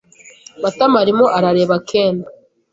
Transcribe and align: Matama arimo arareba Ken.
Matama 0.61 0.95
arimo 1.03 1.25
arareba 1.37 1.75
Ken. 1.89 2.15